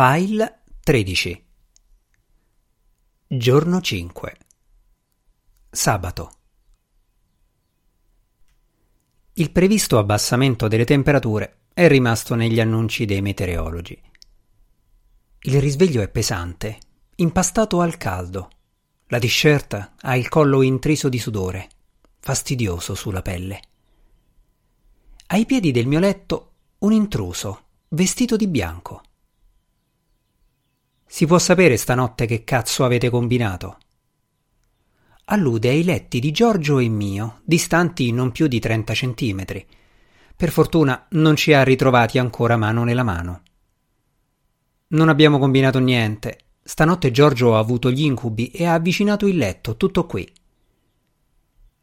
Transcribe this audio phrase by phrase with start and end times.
[0.00, 1.44] File 13
[3.26, 4.36] Giorno 5
[5.70, 6.30] Sabato
[9.32, 14.00] Il previsto abbassamento delle temperature è rimasto negli annunci dei meteorologi.
[15.40, 16.78] Il risveglio è pesante,
[17.16, 18.50] impastato al caldo.
[19.06, 21.68] La t-shirt ha il collo intriso di sudore,
[22.20, 23.62] fastidioso sulla pelle.
[25.26, 29.02] Ai piedi del mio letto un intruso, vestito di bianco.
[31.10, 33.78] Si può sapere stanotte che cazzo avete combinato?
[35.24, 39.66] Allude ai letti di Giorgio e mio, distanti non più di 30 centimetri.
[40.36, 43.42] Per fortuna non ci ha ritrovati ancora mano nella mano.
[44.88, 46.40] Non abbiamo combinato niente.
[46.62, 50.30] Stanotte Giorgio ha avuto gli incubi e ha avvicinato il letto, tutto qui.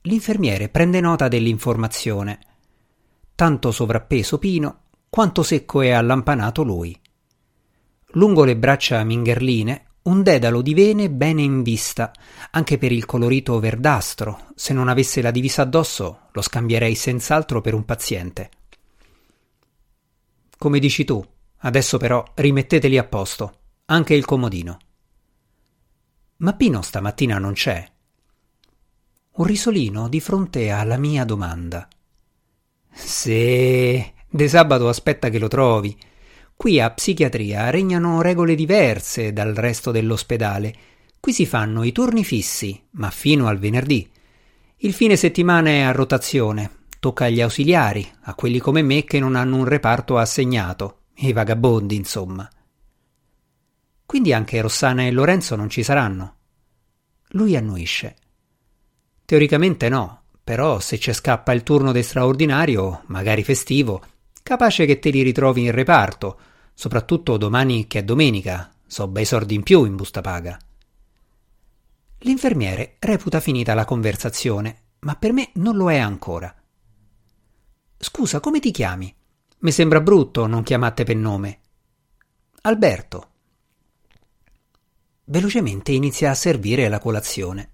[0.02, 2.40] L'infermiere prende nota dell'informazione.
[3.34, 6.96] Tanto sovrappeso Pino, quanto secco e allampanato lui.
[8.16, 12.12] Lungo le braccia mingherline un dedalo di vene bene in vista,
[12.52, 14.52] anche per il colorito verdastro.
[14.56, 18.50] Se non avesse la divisa addosso, lo scambierei senz'altro per un paziente.
[20.58, 21.24] Come dici tu,
[21.60, 24.78] adesso però rimetteteli a posto, anche il comodino.
[26.38, 27.84] Ma Pino stamattina non c'è.
[29.38, 31.88] Un risolino di fronte alla mia domanda.
[32.92, 35.98] Se de sabato aspetta che lo trovi.
[36.58, 40.74] Qui a psichiatria regnano regole diverse dal resto dell'ospedale.
[41.20, 44.10] Qui si fanno i turni fissi, ma fino al venerdì.
[44.78, 46.84] Il fine settimana è a rotazione.
[47.00, 51.96] Tocca agli ausiliari, a quelli come me che non hanno un reparto assegnato, i vagabondi,
[51.96, 52.50] insomma.
[54.06, 56.36] Quindi anche Rossana e Lorenzo non ci saranno.
[57.30, 58.16] Lui annuisce.
[59.26, 64.02] Teoricamente no, però se ci scappa il turno de straordinario, magari festivo,
[64.46, 66.40] capace che te li ritrovi in reparto,
[66.76, 70.56] soprattutto domani che è domenica, so bei sordi in più in busta paga.
[72.20, 76.56] L'infermiere reputa finita la conversazione, ma per me non lo è ancora.
[77.98, 79.12] Scusa, come ti chiami?
[79.62, 81.60] Mi sembra brutto non chiamatte per nome.
[82.62, 83.30] Alberto.
[85.24, 87.72] Velocemente inizia a servire la colazione.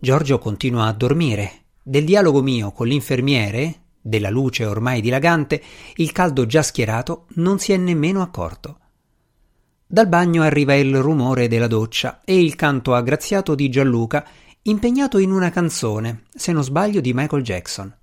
[0.00, 1.66] Giorgio continua a dormire.
[1.80, 5.62] Del dialogo mio con l'infermiere, della luce ormai dilagante,
[5.96, 8.78] il caldo già schierato non si è nemmeno accorto.
[9.84, 14.26] Dal bagno arriva il rumore della doccia e il canto aggraziato di Gianluca,
[14.62, 17.94] impegnato in una canzone, se non sbaglio di Michael Jackson.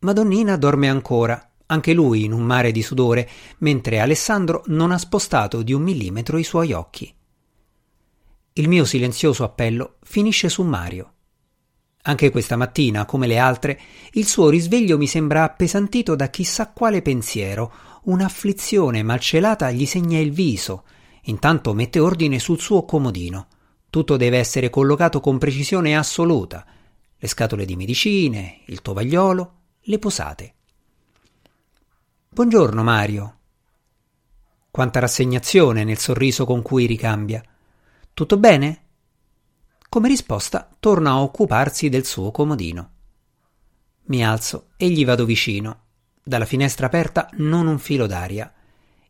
[0.00, 3.28] Madonnina dorme ancora, anche lui in un mare di sudore,
[3.58, 7.12] mentre Alessandro non ha spostato di un millimetro i suoi occhi.
[8.52, 11.13] Il mio silenzioso appello finisce su Mario.
[12.06, 13.80] Anche questa mattina, come le altre,
[14.12, 17.72] il suo risveglio mi sembra appesantito da chissà quale pensiero.
[18.04, 20.84] Un'afflizione malcelata gli segna il viso.
[21.22, 23.46] Intanto mette ordine sul suo comodino.
[23.88, 26.66] Tutto deve essere collocato con precisione assoluta.
[27.16, 30.54] Le scatole di medicine, il tovagliolo, le posate.
[32.28, 33.38] Buongiorno Mario.
[34.70, 37.42] Quanta rassegnazione nel sorriso con cui ricambia.
[38.12, 38.83] Tutto bene?
[39.94, 42.90] Come risposta torna a occuparsi del suo comodino.
[44.06, 45.82] Mi alzo e gli vado vicino.
[46.20, 48.52] Dalla finestra aperta non un filo d'aria.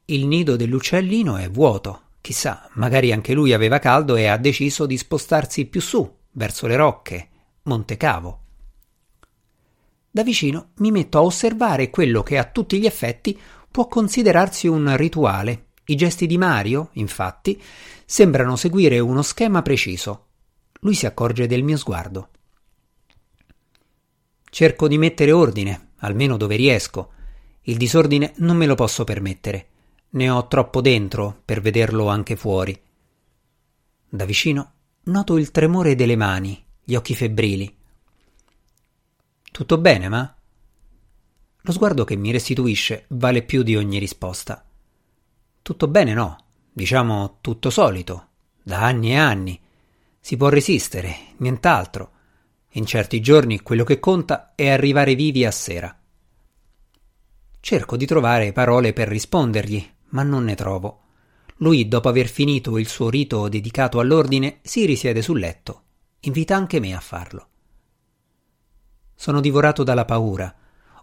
[0.04, 2.08] Il nido dell'uccellino è vuoto.
[2.20, 6.76] Chissà, magari anche lui aveva caldo e ha deciso di spostarsi più su, verso le
[6.76, 7.28] rocche,
[7.62, 8.40] Monte Cavo.
[10.10, 13.40] Da vicino mi metto a osservare quello che a tutti gli effetti
[13.70, 15.68] può considerarsi un rituale.
[15.86, 17.58] I gesti di Mario, infatti,
[18.04, 20.26] sembrano seguire uno schema preciso.
[20.84, 22.28] Lui si accorge del mio sguardo.
[24.50, 27.12] Cerco di mettere ordine, almeno dove riesco.
[27.62, 29.68] Il disordine non me lo posso permettere.
[30.10, 32.78] Ne ho troppo dentro per vederlo anche fuori.
[34.06, 34.72] Da vicino
[35.04, 37.76] noto il tremore delle mani, gli occhi febbrili.
[39.50, 40.36] Tutto bene, ma?
[41.62, 44.62] Lo sguardo che mi restituisce vale più di ogni risposta.
[45.62, 46.36] Tutto bene, no.
[46.70, 48.28] Diciamo tutto solito,
[48.62, 49.62] da anni e anni.
[50.24, 52.12] Si può resistere, nient'altro.
[52.76, 55.94] In certi giorni quello che conta è arrivare vivi a sera.
[57.60, 61.02] Cerco di trovare parole per rispondergli, ma non ne trovo.
[61.56, 65.82] Lui, dopo aver finito il suo rito dedicato all'ordine, si risiede sul letto.
[66.20, 67.48] Invita anche me a farlo.
[69.14, 70.54] Sono divorato dalla paura.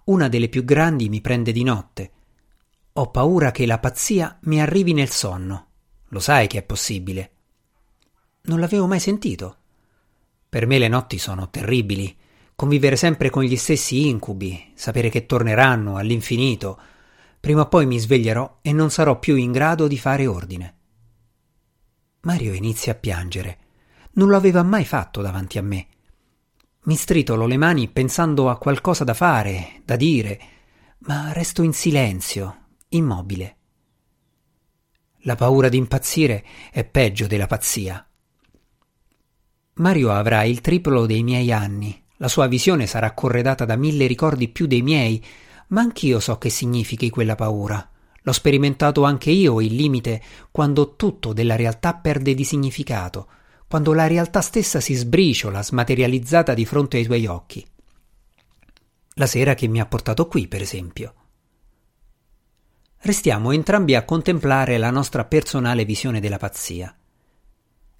[0.05, 2.11] Una delle più grandi mi prende di notte.
[2.93, 5.67] Ho paura che la pazzia mi arrivi nel sonno.
[6.07, 7.33] Lo sai che è possibile.
[8.43, 9.57] Non l'avevo mai sentito.
[10.49, 12.15] Per me le notti sono terribili.
[12.55, 16.79] Convivere sempre con gli stessi incubi, sapere che torneranno all'infinito.
[17.39, 20.75] Prima o poi mi sveglierò e non sarò più in grado di fare ordine.
[22.21, 23.57] Mario inizia a piangere.
[24.13, 25.87] Non lo aveva mai fatto davanti a me.
[26.83, 30.41] Mi stritolo le mani pensando a qualcosa da fare, da dire,
[30.99, 33.55] ma resto in silenzio, immobile.
[35.21, 38.05] La paura di impazzire è peggio della pazzia.
[39.75, 44.47] Mario avrà il triplo dei miei anni, la sua visione sarà corredata da mille ricordi
[44.47, 45.23] più dei miei,
[45.67, 47.89] ma anch'io so che significhi quella paura.
[48.21, 50.21] L'ho sperimentato anche io il limite
[50.51, 53.27] quando tutto della realtà perde di significato,
[53.67, 57.65] quando la realtà stessa si sbriciola, smaterializzata di fronte ai tuoi occhi.
[59.15, 61.13] La sera che mi ha portato qui, per esempio.
[62.99, 66.95] Restiamo entrambi a contemplare la nostra personale visione della pazzia.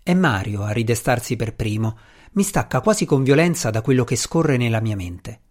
[0.03, 1.97] È Mario a ridestarsi per primo,
[2.31, 5.41] mi stacca quasi con violenza da quello che scorre nella mia mente.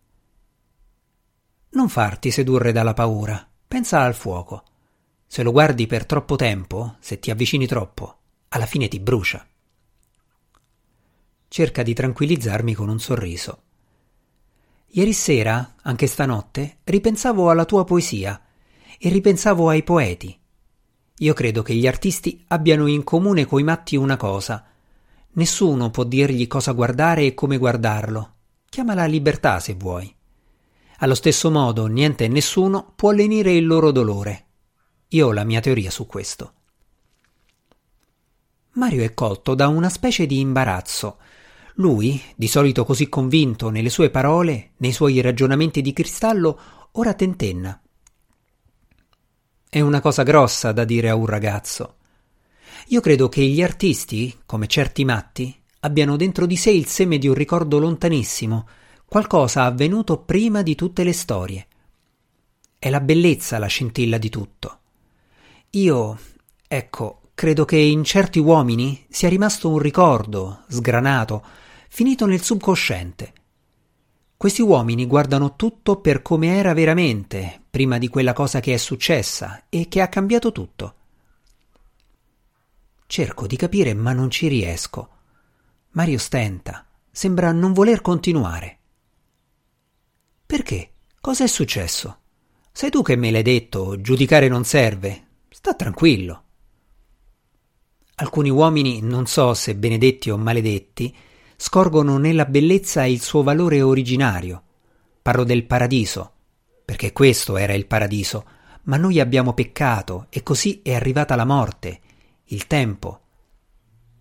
[1.71, 4.65] Non farti sedurre dalla paura, pensa al fuoco.
[5.25, 8.19] Se lo guardi per troppo tempo, se ti avvicini troppo,
[8.49, 9.47] alla fine ti brucia.
[11.47, 13.63] Cerca di tranquillizzarmi con un sorriso.
[14.89, 18.43] Ieri sera, anche stanotte, ripensavo alla tua poesia
[18.99, 20.40] e ripensavo ai poeti.
[21.23, 24.65] Io credo che gli artisti abbiano in comune coi matti una cosa.
[25.33, 28.35] Nessuno può dirgli cosa guardare e come guardarlo.
[28.71, 30.15] Chiamala libertà se vuoi.
[30.99, 34.47] Allo stesso modo, niente e nessuno può lenire il loro dolore.
[35.09, 36.53] Io ho la mia teoria su questo.
[38.73, 41.19] Mario è colto da una specie di imbarazzo.
[41.75, 46.59] Lui, di solito così convinto nelle sue parole, nei suoi ragionamenti di cristallo,
[46.93, 47.80] ora tentenna.
[49.73, 51.99] È una cosa grossa da dire a un ragazzo.
[52.89, 57.29] Io credo che gli artisti, come certi matti, abbiano dentro di sé il seme di
[57.29, 58.67] un ricordo lontanissimo,
[59.05, 61.69] qualcosa avvenuto prima di tutte le storie.
[62.81, 64.79] È la bellezza la scintilla di tutto.
[65.71, 66.19] Io,
[66.67, 71.45] ecco, credo che in certi uomini sia rimasto un ricordo, sgranato,
[71.89, 73.33] finito nel subconsciente,
[74.37, 79.65] questi uomini guardano tutto per come era veramente, prima di quella cosa che è successa
[79.69, 80.95] e che ha cambiato tutto.
[83.07, 85.09] Cerco di capire, ma non ci riesco.
[85.91, 88.79] Mario stenta, sembra non voler continuare.
[90.47, 90.91] Perché?
[91.21, 92.19] Cosa è successo?
[92.73, 95.27] Sei tu che me l'hai detto, giudicare non serve.
[95.49, 96.45] Sta tranquillo.
[98.17, 101.15] Alcuni uomini, non so se benedetti o maledetti,
[101.57, 104.63] scorgono nella bellezza il suo valore originario.
[105.23, 106.33] Parlo del paradiso,
[106.91, 108.45] perché questo era il paradiso,
[108.87, 112.01] ma noi abbiamo peccato e così è arrivata la morte,
[112.47, 113.21] il tempo.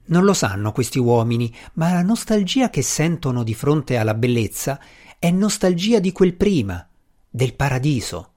[0.06, 4.80] Non lo sanno questi uomini, ma la nostalgia che sentono di fronte alla bellezza
[5.18, 6.88] è nostalgia di quel prima,
[7.28, 8.34] del paradiso,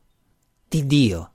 [0.66, 1.32] di Dio.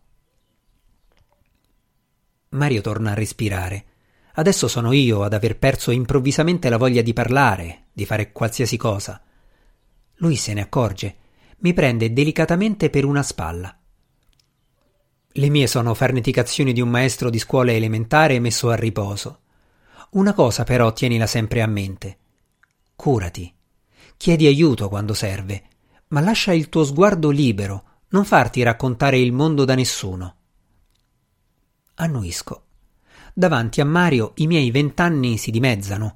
[2.50, 3.86] Mario torna a respirare.
[4.34, 9.22] Adesso sono io ad aver perso improvvisamente la voglia di parlare, di fare qualsiasi cosa.
[10.16, 11.16] Lui se ne accorge,
[11.60, 13.76] mi prende delicatamente per una spalla.
[15.30, 19.40] Le mie sono farneticazioni di un maestro di scuola elementare messo a riposo.
[20.12, 22.18] Una cosa però tienila sempre a mente.
[22.96, 23.54] Curati.
[24.18, 25.64] Chiedi aiuto quando serve,
[26.08, 30.36] ma lascia il tuo sguardo libero, non farti raccontare il mondo da nessuno.
[31.96, 32.64] Annuisco.
[33.34, 36.16] Davanti a Mario i miei vent'anni si dimezzano.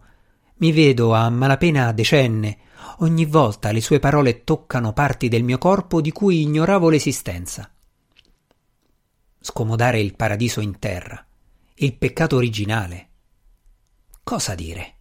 [0.58, 2.58] Mi vedo a malapena decenne.
[3.00, 7.72] Ogni volta le sue parole toccano parti del mio corpo di cui ignoravo l'esistenza.
[9.40, 11.26] Scomodare il paradiso in terra,
[11.76, 13.10] il peccato originale.
[14.24, 14.96] Cosa dire?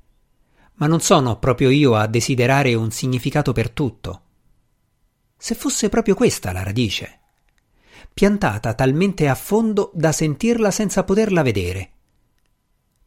[0.74, 4.22] Ma non sono proprio io a desiderare un significato per tutto.
[5.36, 7.18] Se fosse proprio questa la radice,
[8.14, 11.90] piantata talmente a fondo da sentirla senza poterla vedere,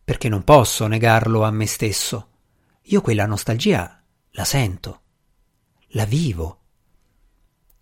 [0.04, 2.28] perché non posso negarlo a me stesso.
[2.88, 4.03] Io quella nostalgia
[4.36, 5.02] la sento,
[5.90, 6.60] la vivo.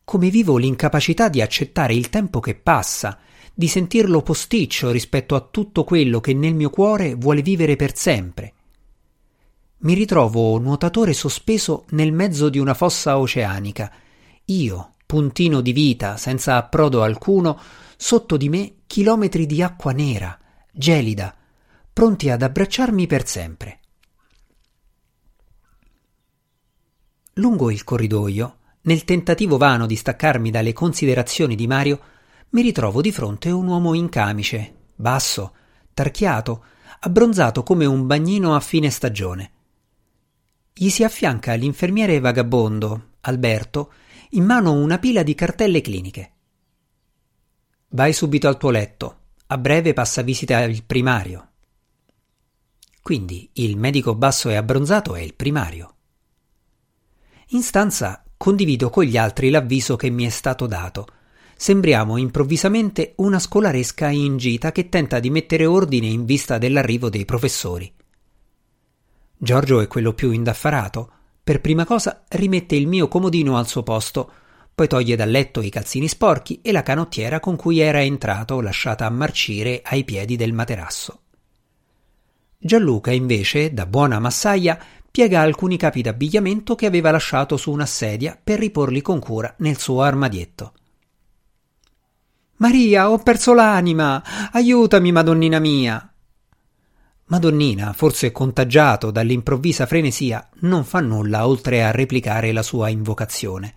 [0.04, 3.20] Come vivo l'incapacità di accettare il tempo che passa,
[3.54, 8.54] di sentirlo posticcio rispetto a tutto quello che nel mio cuore vuole vivere per sempre.
[9.80, 13.90] Mi ritrovo nuotatore sospeso nel mezzo di una fossa oceanica,
[14.46, 17.58] io, puntino di vita, senza approdo alcuno,
[17.96, 20.38] sotto di me chilometri di acqua nera,
[20.70, 21.34] gelida,
[21.94, 23.81] pronti ad abbracciarmi per sempre.
[27.36, 32.00] Lungo il corridoio, nel tentativo vano di staccarmi dalle considerazioni di Mario,
[32.50, 35.56] mi ritrovo di fronte a un uomo in camice, basso,
[35.94, 36.64] tarchiato,
[37.00, 39.52] abbronzato come un bagnino a fine stagione.
[40.74, 43.94] Gli si affianca l'infermiere vagabondo, Alberto,
[44.32, 46.32] in mano una pila di cartelle cliniche.
[47.90, 49.18] vai subito al tuo letto.
[49.48, 51.50] A breve passa visita il primario.
[53.02, 55.96] Quindi il medico basso e abbronzato è il primario.
[57.54, 61.06] In stanza condivido con gli altri l'avviso che mi è stato dato.
[61.54, 67.26] Sembriamo improvvisamente una scolaresca in gita che tenta di mettere ordine in vista dell'arrivo dei
[67.26, 67.94] professori.
[69.38, 71.12] Giorgio è quello più indaffarato.
[71.44, 74.32] Per prima cosa rimette il mio comodino al suo posto,
[74.74, 79.06] poi toglie dal letto i calzini sporchi e la canottiera con cui era entrato lasciata
[79.06, 81.20] a marcire ai piedi del materasso.
[82.58, 84.80] Gianluca, invece, da buona massaia,
[85.12, 89.78] piega alcuni capi d'abbigliamento che aveva lasciato su una sedia per riporli con cura nel
[89.78, 90.74] suo armadietto.
[92.58, 94.24] Maria, ho perso l'anima!
[94.52, 96.14] Aiutami, Madonnina mia!
[97.26, 103.76] Madonnina, forse contagiato dall'improvvisa frenesia, non fa nulla oltre a replicare la sua invocazione.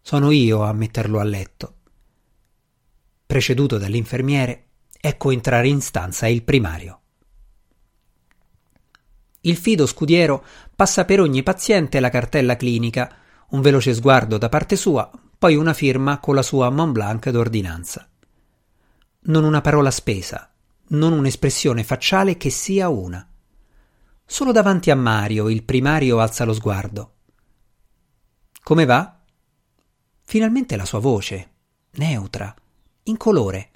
[0.00, 1.74] Sono io a metterlo a letto.
[3.26, 4.66] Preceduto dall'infermiere,
[5.00, 7.00] ecco entrare in stanza il primario.
[9.46, 13.14] Il fido scudiero passa per ogni paziente la cartella clinica,
[13.50, 18.08] un veloce sguardo da parte sua, poi una firma con la sua Mont Blanc d'ordinanza.
[19.26, 20.50] Non una parola spesa,
[20.88, 23.26] non un'espressione facciale che sia una.
[24.24, 27.12] Solo davanti a Mario il primario alza lo sguardo.
[28.62, 29.20] Come va?
[30.22, 31.50] Finalmente la sua voce,
[31.92, 32.54] neutra,
[33.02, 33.70] incolore.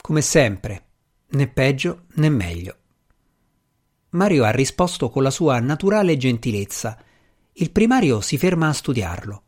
[0.00, 0.86] Come sempre,
[1.28, 2.78] né peggio né meglio.
[4.12, 6.98] Mario ha risposto con la sua naturale gentilezza.
[7.52, 9.42] Il primario si ferma a studiarlo.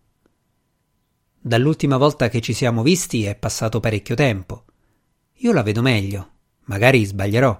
[1.38, 4.64] Dall'ultima volta che ci siamo visti è passato parecchio tempo.
[5.38, 6.30] Io la vedo meglio,
[6.64, 7.58] magari sbaglierò,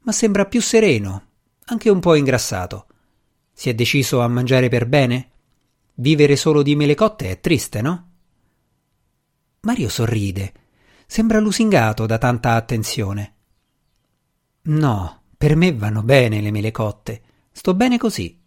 [0.00, 1.26] ma sembra più sereno,
[1.64, 2.86] anche un po' ingrassato.
[3.52, 5.30] Si è deciso a mangiare per bene?
[5.94, 8.10] Vivere solo di mele cotte è triste, no?
[9.60, 10.52] Mario sorride.
[11.06, 13.34] Sembra lusingato da tanta attenzione.
[14.62, 17.20] No, per me vanno bene le mele cotte.
[17.52, 18.40] Sto bene così.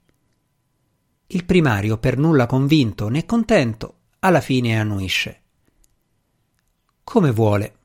[1.27, 5.42] Il primario, per nulla convinto né contento, alla fine annuisce.
[7.04, 7.75] Come vuole.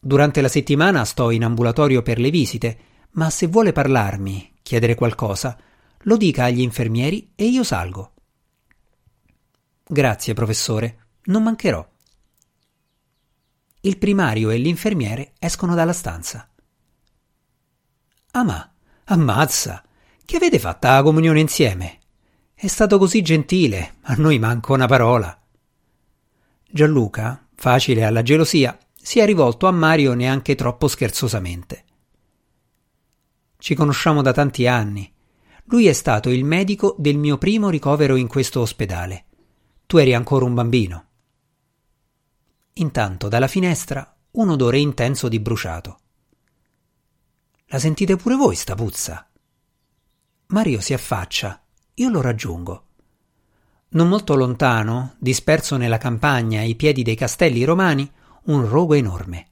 [0.00, 2.78] Durante la settimana sto in ambulatorio per le visite,
[3.10, 5.58] ma se vuole parlarmi, chiedere qualcosa,
[6.04, 8.14] lo dica agli infermieri e io salgo.
[9.86, 11.86] Grazie, professore, non mancherò.
[13.82, 16.48] Il primario e l'infermiere escono dalla stanza.
[18.36, 18.70] Ah ma,
[19.04, 19.82] ammazza!
[20.22, 22.00] Che avete fatta la comunione insieme?
[22.52, 25.42] È stato così gentile, a noi manca una parola.
[26.68, 31.84] Gianluca, facile alla gelosia, si è rivolto a Mario neanche troppo scherzosamente.
[33.56, 35.10] Ci conosciamo da tanti anni.
[35.64, 39.24] Lui è stato il medico del mio primo ricovero in questo ospedale.
[39.86, 41.04] Tu eri ancora un bambino.
[42.74, 46.00] Intanto dalla finestra un odore intenso di bruciato.
[47.70, 49.28] La sentite pure voi sta puzza?
[50.48, 51.60] Mario si affaccia,
[51.94, 52.84] io lo raggiungo.
[53.88, 58.08] Non molto lontano, disperso nella campagna ai piedi dei castelli romani,
[58.44, 59.46] un rogo enorme.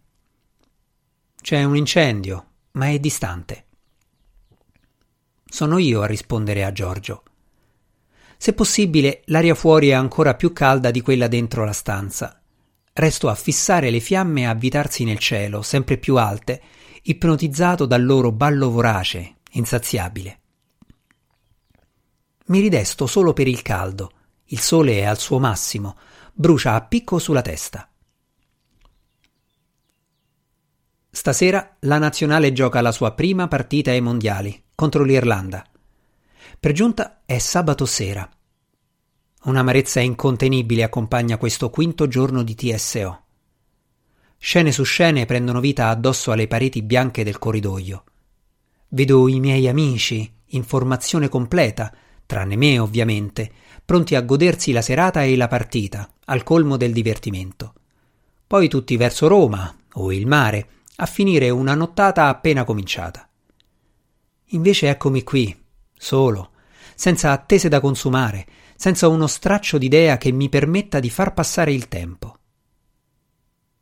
[1.40, 3.64] C'è un incendio, ma è distante.
[5.44, 7.24] Sono io a rispondere a Giorgio.
[8.36, 12.40] Se possibile, l'aria fuori è ancora più calda di quella dentro la stanza.
[12.92, 16.62] Resto a fissare le fiamme avvitarsi nel cielo, sempre più alte,
[17.06, 20.40] ipnotizzato dal loro ballo vorace, insaziabile.
[22.46, 24.10] Mi ridesto solo per il caldo.
[24.46, 25.96] Il sole è al suo massimo,
[26.32, 27.88] brucia a picco sulla testa.
[31.10, 35.64] Stasera la nazionale gioca la sua prima partita ai mondiali contro l'Irlanda.
[36.58, 38.28] Per giunta è sabato sera.
[39.44, 43.23] Un'amarezza incontenibile accompagna questo quinto giorno di TSO.
[44.46, 48.04] Scene su scene prendono vita addosso alle pareti bianche del corridoio.
[48.88, 51.90] Vedo i miei amici, in formazione completa,
[52.26, 53.50] tranne me ovviamente,
[53.82, 57.72] pronti a godersi la serata e la partita, al colmo del divertimento.
[58.46, 63.26] Poi tutti verso Roma o il mare, a finire una nottata appena cominciata.
[64.48, 65.58] Invece eccomi qui,
[65.96, 66.50] solo,
[66.94, 68.46] senza attese da consumare,
[68.76, 72.40] senza uno straccio d'idea che mi permetta di far passare il tempo.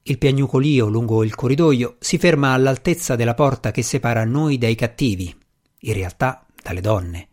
[0.05, 5.33] Il piagnucolio lungo il corridoio si ferma all'altezza della porta che separa noi dai cattivi,
[5.81, 7.29] in realtà dalle donne.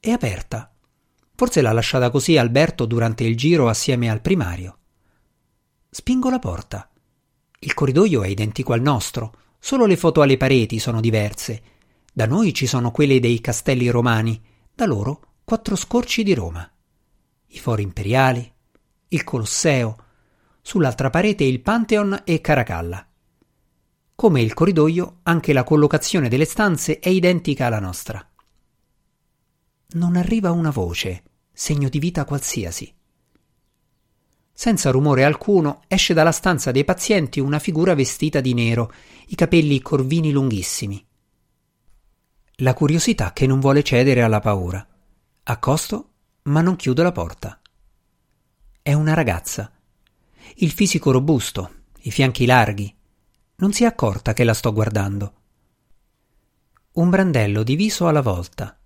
[0.00, 0.72] È aperta.
[1.34, 4.78] Forse l'ha lasciata così Alberto durante il giro assieme al primario.
[5.90, 6.88] Spingo la porta.
[7.58, 11.62] Il corridoio è identico al nostro, solo le foto alle pareti sono diverse.
[12.14, 14.40] Da noi ci sono quelle dei castelli romani,
[14.74, 16.66] da loro quattro scorci di Roma.
[17.48, 18.50] I fori imperiali,
[19.08, 19.96] il Colosseo,
[20.62, 23.06] sull'altra parete il Pantheon e Caracalla.
[24.14, 28.24] Come il corridoio, anche la collocazione delle stanze è identica alla nostra.
[29.94, 32.94] Non arriva una voce, segno di vita qualsiasi.
[34.54, 38.92] Senza rumore alcuno esce dalla stanza dei pazienti una figura vestita di nero,
[39.26, 41.04] i capelli corvini lunghissimi.
[42.56, 44.86] La curiosità che non vuole cedere alla paura.
[45.42, 46.10] Accosto,
[46.44, 47.60] ma non chiudo la porta.
[48.80, 49.72] È una ragazza.
[50.56, 51.70] Il fisico robusto,
[52.02, 52.94] i fianchi larghi.
[53.56, 55.34] Non si è accorta che la sto guardando.
[56.92, 58.78] Un brandello diviso alla volta,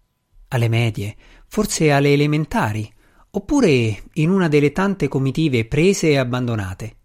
[0.49, 1.17] alle medie,
[1.49, 2.93] forse alle elementari,
[3.31, 6.97] oppure in una delle tante comitive prese e abbandonate.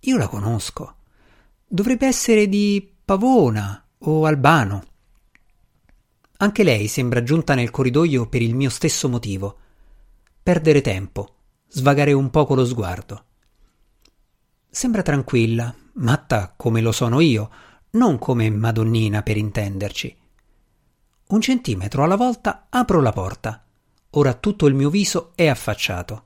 [0.00, 0.96] Io la conosco.
[1.66, 4.84] Dovrebbe essere di Pavona o Albano.
[6.38, 9.58] Anche lei sembra giunta nel corridoio per il mio stesso motivo.
[10.42, 11.36] Perdere tempo,
[11.68, 13.24] svagare un poco lo sguardo.
[14.74, 17.48] Sembra tranquilla, matta come lo sono io,
[17.90, 20.16] non come Madonnina per intenderci.
[21.28, 23.64] Un centimetro alla volta apro la porta
[24.16, 26.24] Ora tutto il mio viso è affacciato.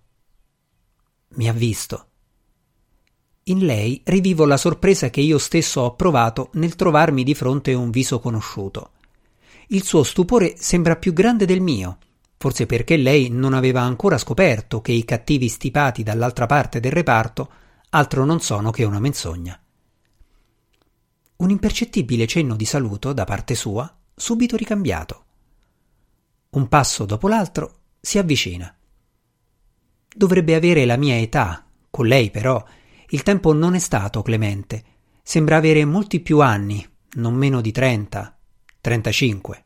[1.34, 2.06] Mi ha visto.
[3.44, 7.90] In lei rivivo la sorpresa che io stesso ho provato nel trovarmi di fronte un
[7.90, 8.92] viso conosciuto.
[9.66, 11.98] Il suo stupore sembra più grande del mio,
[12.38, 17.66] forse perché lei non aveva ancora scoperto che i cattivi stipati dall'altra parte del reparto
[17.90, 19.60] altro non sono che una menzogna.
[21.36, 25.24] Un impercettibile cenno di saluto da parte sua, subito ricambiato.
[26.50, 28.74] Un passo dopo l'altro si avvicina.
[30.14, 32.62] Dovrebbe avere la mia età, con lei però
[33.10, 34.84] il tempo non è stato clemente.
[35.22, 38.36] Sembra avere molti più anni, non meno di trenta,
[38.80, 39.64] trentacinque.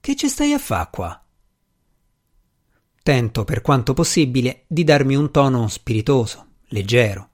[0.00, 1.22] Che ci stai a fa qua?
[3.02, 7.28] Tento, per quanto possibile, di darmi un tono spiritoso, leggero.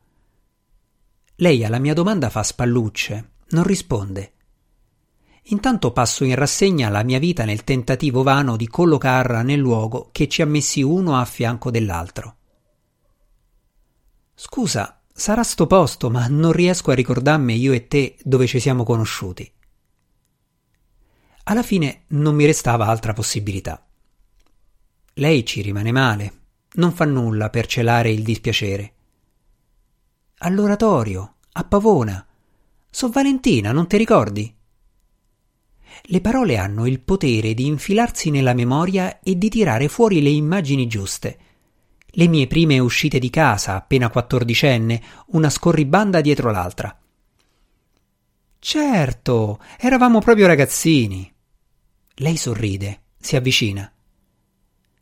[1.37, 4.33] Lei alla mia domanda fa spallucce, non risponde.
[5.49, 10.29] Intanto passo in rassegna la mia vita nel tentativo vano di collocarla nel luogo che
[10.29, 12.37] ci ha messi uno a fianco dell'altro.
[14.35, 18.85] Scusa, sarà sto posto, ma non riesco a ricordarmi io e te dove ci siamo
[18.85, 19.51] conosciuti.
[21.45, 23.86] Alla fine non mi restava altra possibilità.
[25.19, 26.33] Lei ci rimane male,
[26.75, 28.93] non fa nulla per celare il dispiacere.
[30.39, 32.27] All'oratorio, a Pavona.
[32.91, 34.55] So Valentina, non ti ricordi?
[36.03, 40.87] Le parole hanno il potere di infilarsi nella memoria e di tirare fuori le immagini
[40.87, 41.39] giuste.
[42.05, 46.95] Le mie prime uscite di casa, appena quattordicenne, una scorribanda dietro l'altra.
[48.59, 51.33] Certo, eravamo proprio ragazzini.
[52.17, 53.91] Lei sorride, si avvicina.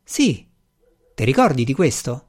[0.04, 0.46] Sì,
[1.14, 2.28] ti ricordi di questo?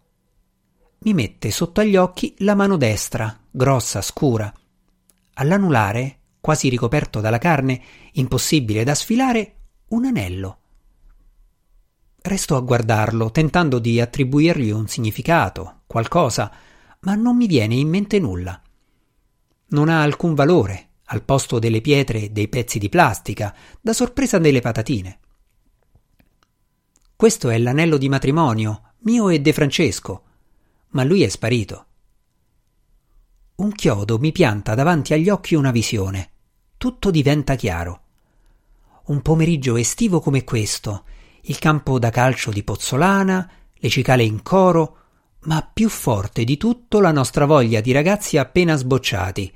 [0.99, 4.51] Mi mette sotto agli occhi la mano destra, grossa, scura.
[5.33, 7.81] All'anulare quasi ricoperto dalla carne,
[8.13, 9.55] impossibile da sfilare,
[9.89, 10.59] un anello.
[12.21, 16.51] Resto a guardarlo, tentando di attribuirgli un significato, qualcosa,
[16.99, 18.61] ma non mi viene in mente nulla.
[19.69, 24.61] Non ha alcun valore, al posto delle pietre dei pezzi di plastica, da sorpresa delle
[24.61, 25.19] patatine.
[27.15, 30.23] Questo è l'anello di matrimonio, mio e De Francesco,
[30.89, 31.86] ma lui è sparito.
[33.56, 36.30] Un chiodo mi pianta davanti agli occhi una visione
[36.86, 38.01] tutto diventa chiaro.
[39.06, 41.06] Un pomeriggio estivo come questo,
[41.43, 44.97] il campo da calcio di Pozzolana, le cicale in coro,
[45.45, 49.51] ma più forte di tutto la nostra voglia di ragazzi appena sbocciati.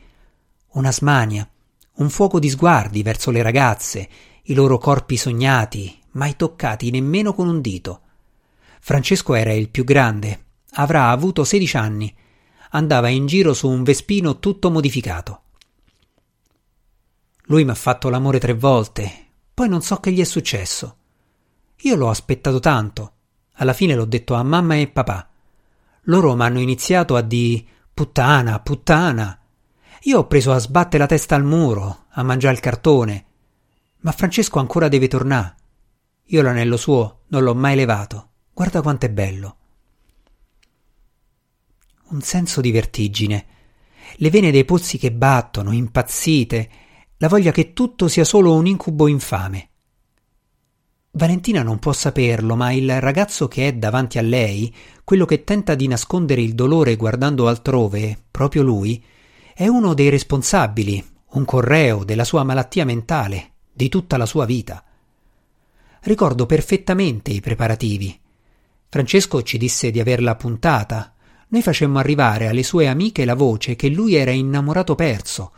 [0.69, 1.48] Una smania,
[1.98, 4.10] un fuoco di sguardi verso le ragazze,
[4.45, 8.02] i loro corpi sognati, mai toccati nemmeno con un dito.
[8.80, 12.15] Francesco era il più grande, avrà avuto sedici anni,
[12.72, 15.41] andava in giro su un vespino tutto modificato.
[17.43, 20.98] Lui mi ha fatto l'amore tre volte, poi non so che gli è successo.
[21.84, 23.13] Io l'ho aspettato tanto.
[23.54, 25.28] Alla fine l'ho detto a mamma e papà.
[26.04, 29.38] Loro mi hanno iniziato a di puttana, puttana.
[30.04, 33.26] Io ho preso a sbattere la testa al muro, a mangiare il cartone.
[34.02, 35.56] Ma Francesco ancora deve tornare.
[36.32, 38.30] Io l'anello suo non l'ho mai levato.
[38.54, 39.56] Guarda quanto è bello.
[42.10, 43.46] Un senso di vertigine.
[44.18, 46.70] Le vene dei polsi che battono, impazzite,
[47.18, 49.70] la voglia che tutto sia solo un incubo infame.
[51.12, 55.74] Valentina non può saperlo, ma il ragazzo che è davanti a lei, quello che tenta
[55.74, 59.04] di nascondere il dolore guardando altrove, proprio lui,
[59.56, 64.84] è uno dei responsabili, un correo della sua malattia mentale, di tutta la sua vita.
[66.02, 68.18] Ricordo perfettamente i preparativi.
[68.88, 71.14] Francesco ci disse di averla puntata.
[71.50, 75.52] Noi facemmo arrivare alle sue amiche la voce che lui era innamorato perso.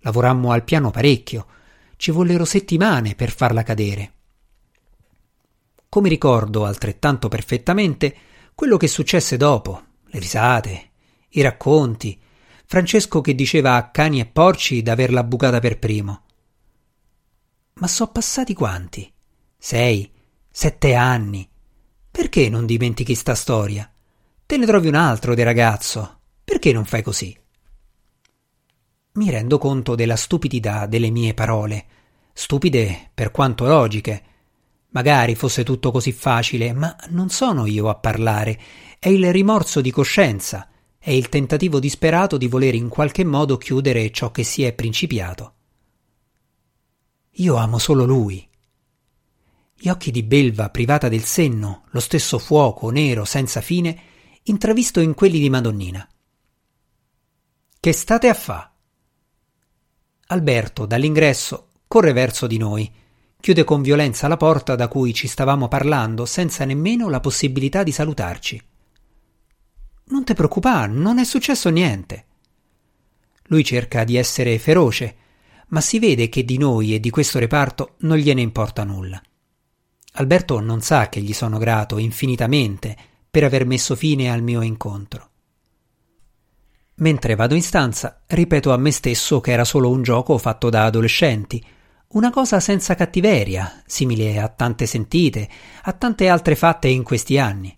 [0.00, 1.46] Lavorammo al piano parecchio.
[1.96, 4.12] Ci vollero settimane per farla cadere.
[5.88, 8.16] Come ricordo altrettanto perfettamente
[8.54, 10.90] quello che successe dopo, le risate,
[11.30, 12.20] i racconti,
[12.66, 16.22] Francesco che diceva a cani e porci d'averla bucata per primo.
[17.74, 19.13] Ma so passati quanti?
[19.66, 20.12] Sei,
[20.50, 21.48] sette anni.
[22.10, 23.90] Perché non dimentichi sta storia?
[24.44, 26.18] Te ne trovi un altro di ragazzo.
[26.44, 27.34] Perché non fai così?
[29.12, 31.86] Mi rendo conto della stupidità delle mie parole,
[32.34, 34.22] stupide per quanto logiche.
[34.90, 38.60] Magari fosse tutto così facile, ma non sono io a parlare,
[38.98, 44.10] è il rimorso di coscienza, è il tentativo disperato di voler in qualche modo chiudere
[44.10, 45.54] ciò che si è principiato.
[47.36, 48.46] Io amo solo lui,
[49.84, 54.00] gli occhi di belva privata del senno, lo stesso fuoco nero senza fine,
[54.44, 56.08] intravisto in quelli di Madonnina.
[57.80, 58.72] Che state a fa?
[60.28, 62.90] Alberto, dall'ingresso, corre verso di noi,
[63.38, 67.92] chiude con violenza la porta da cui ci stavamo parlando, senza nemmeno la possibilità di
[67.92, 68.62] salutarci.
[70.04, 72.24] Non te preoccupare, non è successo niente.
[73.48, 75.16] Lui cerca di essere feroce,
[75.68, 79.20] ma si vede che di noi e di questo reparto non gliene importa nulla.
[80.16, 82.96] Alberto non sa che gli sono grato infinitamente
[83.28, 85.30] per aver messo fine al mio incontro.
[86.96, 90.84] Mentre vado in stanza, ripeto a me stesso che era solo un gioco fatto da
[90.84, 91.64] adolescenti,
[92.08, 95.48] una cosa senza cattiveria, simile a tante sentite,
[95.82, 97.76] a tante altre fatte in questi anni.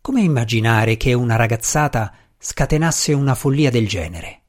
[0.00, 4.44] Come immaginare che una ragazzata scatenasse una follia del genere?